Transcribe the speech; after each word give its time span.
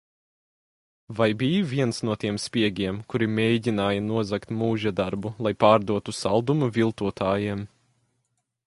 Vai 1.17 1.27
biji 1.41 1.59
viens 1.73 1.99
no 2.09 2.15
tiem 2.23 2.39
spiegiem, 2.45 2.97
kuri 3.15 3.27
mēģināja 3.35 4.01
nozagt 4.07 4.55
mūžadarbu, 4.63 5.35
lai 5.49 5.53
pārdotu 5.67 6.19
saldumu 6.23 6.73
viltotājiem? 6.81 7.65